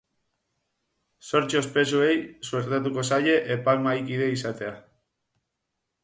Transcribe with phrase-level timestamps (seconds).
[1.31, 2.15] Zortzi ospetsuei
[2.47, 4.73] suertatuko zaie epaimahaikide izatea.